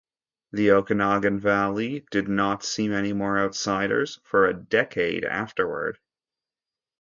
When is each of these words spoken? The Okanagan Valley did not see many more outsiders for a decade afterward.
The 0.51 0.71
Okanagan 0.71 1.39
Valley 1.39 2.07
did 2.09 2.27
not 2.27 2.63
see 2.63 2.87
many 2.87 3.13
more 3.13 3.37
outsiders 3.37 4.19
for 4.23 4.47
a 4.47 4.53
decade 4.59 5.23
afterward. 5.23 5.99